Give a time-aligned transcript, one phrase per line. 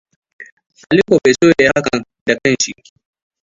[0.91, 2.71] Aliko bai so yayi hakan da kanshi.